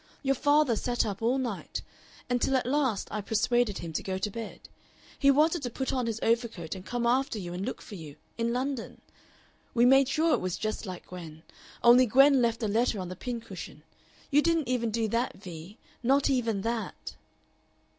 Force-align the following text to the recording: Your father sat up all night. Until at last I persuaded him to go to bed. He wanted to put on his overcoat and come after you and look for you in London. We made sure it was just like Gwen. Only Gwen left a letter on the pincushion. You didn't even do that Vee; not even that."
Your 0.23 0.33
father 0.33 0.75
sat 0.75 1.05
up 1.05 1.21
all 1.21 1.37
night. 1.37 1.83
Until 2.27 2.55
at 2.57 2.65
last 2.65 3.07
I 3.11 3.21
persuaded 3.21 3.77
him 3.77 3.93
to 3.93 4.01
go 4.01 4.17
to 4.17 4.31
bed. 4.31 4.61
He 5.19 5.29
wanted 5.29 5.61
to 5.61 5.69
put 5.69 5.93
on 5.93 6.07
his 6.07 6.19
overcoat 6.23 6.73
and 6.73 6.83
come 6.83 7.05
after 7.05 7.37
you 7.37 7.53
and 7.53 7.63
look 7.63 7.83
for 7.83 7.93
you 7.93 8.15
in 8.35 8.51
London. 8.51 9.01
We 9.75 9.85
made 9.85 10.07
sure 10.09 10.33
it 10.33 10.41
was 10.41 10.57
just 10.57 10.87
like 10.87 11.05
Gwen. 11.05 11.43
Only 11.83 12.07
Gwen 12.07 12.41
left 12.41 12.63
a 12.63 12.67
letter 12.67 12.99
on 12.99 13.09
the 13.09 13.15
pincushion. 13.15 13.83
You 14.31 14.41
didn't 14.41 14.69
even 14.69 14.89
do 14.89 15.07
that 15.09 15.35
Vee; 15.35 15.77
not 16.01 16.31
even 16.31 16.61
that." 16.61 17.13